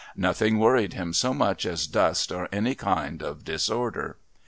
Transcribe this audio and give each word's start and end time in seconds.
Nothing 0.17 0.57
worried 0.57 0.93
him 0.95 1.13
so 1.13 1.31
much 1.31 1.63
as 1.63 1.85
dust 1.85 2.31
or 2.31 2.49
any 2.51 2.73
kind 2.73 3.21
of 3.21 3.43
disorder. 3.45 4.17